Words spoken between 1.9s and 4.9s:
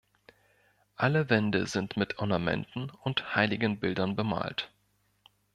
mit Ornamenten und Heiligenbildern bemalt.